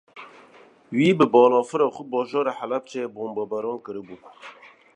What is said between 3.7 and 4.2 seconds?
kiribû